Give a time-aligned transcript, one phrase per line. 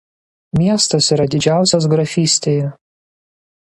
[0.59, 2.77] Miestas yra didžiausias grafystėje.